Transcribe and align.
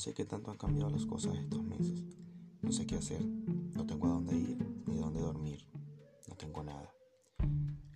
sé 0.00 0.14
qué 0.14 0.24
tanto 0.24 0.50
han 0.50 0.56
cambiado 0.56 0.90
las 0.90 1.04
cosas 1.04 1.36
estos 1.36 1.62
meses. 1.62 2.02
No 2.62 2.72
sé 2.72 2.86
qué 2.86 2.96
hacer. 2.96 3.22
No 3.22 3.84
tengo 3.84 4.06
a 4.06 4.12
dónde 4.12 4.34
ir 4.34 4.56
ni 4.86 4.96
dónde 4.96 5.20
dormir. 5.20 5.62
No 6.26 6.34
tengo 6.36 6.64
nada. 6.64 6.90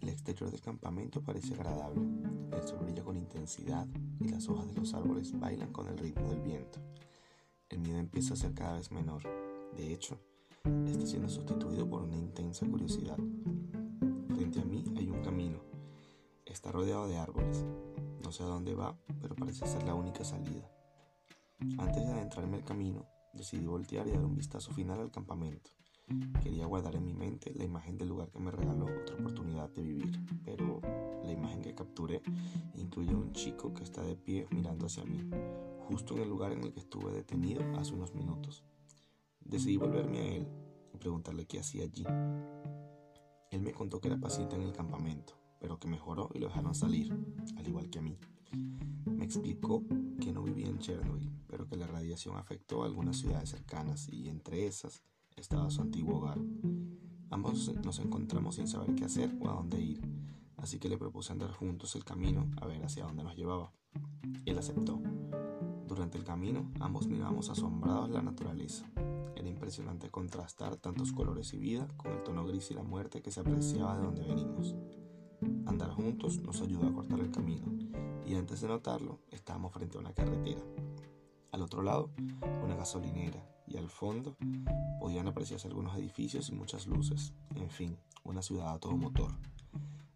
El 0.02 0.10
exterior 0.10 0.50
del 0.50 0.60
campamento 0.60 1.22
parece 1.22 1.54
agradable. 1.54 2.02
El 2.52 2.68
sol 2.68 2.80
brilla 2.82 3.02
con 3.02 3.16
intensidad 3.16 3.86
y 4.20 4.28
las 4.28 4.46
hojas 4.50 4.68
de 4.68 4.74
los 4.74 4.92
árboles 4.92 5.32
bailan 5.40 5.72
con 5.72 5.88
el 5.88 5.96
ritmo 5.96 6.28
del 6.28 6.42
viento. 6.42 6.78
El 7.70 7.78
miedo 7.78 7.96
empieza 7.96 8.34
a 8.34 8.36
ser 8.36 8.52
cada 8.52 8.76
vez 8.76 8.92
menor. 8.92 9.22
De 9.74 9.90
hecho, 9.90 10.20
está 10.86 11.06
siendo 11.06 11.30
sustituido 11.30 11.88
por 11.88 12.02
una 12.02 12.18
intensa 12.18 12.66
curiosidad. 12.66 13.16
Frente 14.36 14.60
a 14.60 14.64
mí 14.66 14.84
hay 14.98 15.08
un 15.08 15.22
camino. 15.22 15.58
Está 16.44 16.70
rodeado 16.70 17.08
de 17.08 17.16
árboles. 17.16 17.64
No 18.22 18.30
sé 18.30 18.42
a 18.42 18.46
dónde 18.46 18.74
va, 18.74 18.94
pero 19.22 19.34
parece 19.34 19.66
ser 19.66 19.84
la 19.84 19.94
única 19.94 20.22
salida. 20.22 20.70
Antes 21.78 22.04
de 22.04 22.12
adentrarme 22.12 22.56
al 22.56 22.64
camino, 22.64 23.06
decidí 23.32 23.66
voltear 23.66 24.06
y 24.06 24.10
dar 24.10 24.24
un 24.24 24.36
vistazo 24.36 24.72
final 24.72 25.00
al 25.00 25.10
campamento. 25.10 25.70
Quería 26.42 26.66
guardar 26.66 26.96
en 26.96 27.06
mi 27.06 27.14
mente 27.14 27.52
la 27.54 27.64
imagen 27.64 27.96
del 27.96 28.08
lugar 28.08 28.30
que 28.30 28.38
me 28.38 28.50
regaló 28.50 28.84
otra 28.84 29.16
oportunidad 29.16 29.70
de 29.70 29.82
vivir, 29.82 30.20
pero 30.44 30.80
la 31.24 31.32
imagen 31.32 31.62
que 31.62 31.74
capturé 31.74 32.20
incluye 32.74 33.14
un 33.14 33.32
chico 33.32 33.72
que 33.72 33.82
está 33.82 34.02
de 34.02 34.14
pie 34.14 34.46
mirando 34.50 34.86
hacia 34.86 35.04
mí, 35.04 35.30
justo 35.88 36.14
en 36.14 36.22
el 36.22 36.28
lugar 36.28 36.52
en 36.52 36.64
el 36.64 36.72
que 36.72 36.80
estuve 36.80 37.12
detenido 37.12 37.62
hace 37.78 37.94
unos 37.94 38.14
minutos. 38.14 38.62
Decidí 39.40 39.78
volverme 39.78 40.18
a 40.18 40.34
él 40.34 40.48
y 40.92 40.98
preguntarle 40.98 41.46
qué 41.46 41.60
hacía 41.60 41.84
allí. 41.84 42.04
Él 43.50 43.62
me 43.62 43.72
contó 43.72 44.00
que 44.00 44.08
era 44.08 44.20
paciente 44.20 44.56
en 44.56 44.62
el 44.62 44.72
campamento, 44.72 45.34
pero 45.58 45.78
que 45.78 45.88
mejoró 45.88 46.28
y 46.34 46.38
lo 46.38 46.48
dejaron 46.48 46.74
salir, 46.74 47.16
al 47.56 47.66
igual 47.66 47.88
que 47.88 48.00
a 48.00 48.02
mí. 48.02 48.18
Me 49.06 49.24
explicó 49.24 49.82
que 50.20 50.32
no 50.32 50.42
vivía 50.42 50.66
en 50.66 50.78
Chernobyl, 50.78 51.30
pero 51.64 51.70
que 51.70 51.76
la 51.76 51.86
radiación 51.86 52.36
afectó 52.36 52.82
a 52.82 52.86
algunas 52.86 53.16
ciudades 53.18 53.50
cercanas 53.50 54.08
y 54.10 54.28
entre 54.28 54.66
esas 54.66 55.02
estaba 55.36 55.70
su 55.70 55.80
antiguo 55.82 56.18
hogar. 56.18 56.38
Ambos 57.30 57.72
nos 57.84 57.98
encontramos 57.98 58.56
sin 58.56 58.68
saber 58.68 58.94
qué 58.94 59.04
hacer 59.04 59.34
o 59.40 59.48
a 59.48 59.54
dónde 59.54 59.80
ir, 59.80 60.00
así 60.56 60.78
que 60.78 60.88
le 60.88 60.98
propuse 60.98 61.32
andar 61.32 61.52
juntos 61.52 61.94
el 61.96 62.04
camino 62.04 62.50
a 62.60 62.66
ver 62.66 62.84
hacia 62.84 63.04
dónde 63.04 63.24
nos 63.24 63.36
llevaba. 63.36 63.72
Él 64.44 64.58
aceptó. 64.58 65.00
Durante 65.88 66.18
el 66.18 66.24
camino, 66.24 66.70
ambos 66.80 67.06
mirábamos 67.06 67.50
asombrados 67.50 68.10
la 68.10 68.22
naturaleza. 68.22 68.84
Era 69.36 69.48
impresionante 69.48 70.10
contrastar 70.10 70.76
tantos 70.76 71.12
colores 71.12 71.52
y 71.54 71.58
vida 71.58 71.88
con 71.96 72.12
el 72.12 72.22
tono 72.22 72.46
gris 72.46 72.70
y 72.70 72.74
la 72.74 72.82
muerte 72.82 73.22
que 73.22 73.30
se 73.30 73.40
apreciaba 73.40 73.96
de 73.96 74.04
donde 74.04 74.22
venimos. 74.22 74.74
Andar 75.66 75.90
juntos 75.90 76.40
nos 76.40 76.60
ayudó 76.60 76.86
a 76.86 76.92
cortar 76.92 77.20
el 77.20 77.30
camino, 77.30 77.66
y 78.24 78.34
antes 78.34 78.60
de 78.60 78.68
notarlo, 78.68 79.20
estábamos 79.30 79.72
frente 79.72 79.98
a 79.98 80.00
una 80.00 80.14
carretera. 80.14 80.62
Al 81.54 81.62
otro 81.62 81.82
lado, 81.82 82.10
una 82.64 82.74
gasolinera, 82.74 83.40
y 83.68 83.76
al 83.76 83.88
fondo 83.88 84.36
podían 84.98 85.28
apreciarse 85.28 85.68
algunos 85.68 85.96
edificios 85.96 86.48
y 86.48 86.52
muchas 86.52 86.88
luces. 86.88 87.32
En 87.54 87.70
fin, 87.70 87.96
una 88.24 88.42
ciudad 88.42 88.74
a 88.74 88.80
todo 88.80 88.96
motor. 88.96 89.30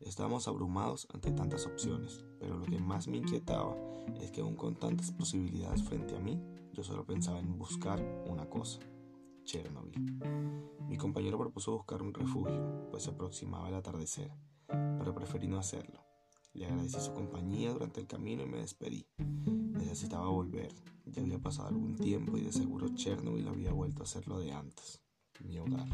Estábamos 0.00 0.48
abrumados 0.48 1.06
ante 1.14 1.30
tantas 1.30 1.64
opciones, 1.64 2.24
pero 2.40 2.58
lo 2.58 2.66
que 2.66 2.80
más 2.80 3.06
me 3.06 3.18
inquietaba 3.18 3.76
es 4.20 4.32
que 4.32 4.40
aún 4.40 4.56
con 4.56 4.74
tantas 4.74 5.12
posibilidades 5.12 5.84
frente 5.84 6.16
a 6.16 6.18
mí, 6.18 6.42
yo 6.72 6.82
solo 6.82 7.06
pensaba 7.06 7.38
en 7.38 7.56
buscar 7.56 8.02
una 8.26 8.50
cosa, 8.50 8.80
Chernobyl. 9.44 10.18
Mi 10.88 10.96
compañero 10.96 11.38
propuso 11.38 11.70
buscar 11.70 12.02
un 12.02 12.14
refugio, 12.14 12.88
pues 12.90 13.04
se 13.04 13.10
aproximaba 13.10 13.68
el 13.68 13.76
atardecer, 13.76 14.32
pero 14.66 15.14
preferí 15.14 15.46
no 15.46 15.60
hacerlo. 15.60 16.00
Le 16.52 16.66
agradecí 16.66 16.98
su 16.98 17.12
compañía 17.12 17.70
durante 17.70 18.00
el 18.00 18.08
camino 18.08 18.42
y 18.42 18.46
me 18.46 18.58
despedí. 18.58 19.06
Necesitaba 19.88 20.28
volver. 20.28 20.70
Ya 21.06 21.22
había 21.22 21.38
pasado 21.38 21.68
algún 21.68 21.96
tiempo 21.96 22.36
y 22.36 22.42
de 22.42 22.52
seguro 22.52 22.94
Chernobyl 22.94 23.48
había 23.48 23.72
vuelto 23.72 24.02
a 24.02 24.06
ser 24.06 24.28
lo 24.28 24.38
de 24.38 24.52
antes, 24.52 25.00
mi 25.40 25.58
hogar. 25.58 25.88